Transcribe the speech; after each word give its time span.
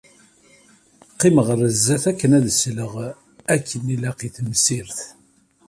Qqimeɣ 1.13 1.47
ɣer 1.49 1.61
zdat 1.77 2.03
akken 2.11 2.31
ad 2.37 2.45
sleɣ 2.59 2.93
akken 3.55 3.83
ilaq 3.95 4.19
i 4.27 4.29
temsirt. 4.35 4.99